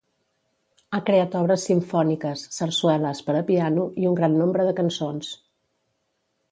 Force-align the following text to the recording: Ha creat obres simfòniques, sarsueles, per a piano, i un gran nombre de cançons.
Ha 0.97 1.01
creat 1.09 1.37
obres 1.39 1.65
simfòniques, 1.69 2.47
sarsueles, 2.57 3.23
per 3.29 3.37
a 3.41 3.45
piano, 3.51 3.85
i 4.05 4.11
un 4.13 4.21
gran 4.23 4.41
nombre 4.43 4.69
de 4.71 4.77
cançons. 4.83 5.33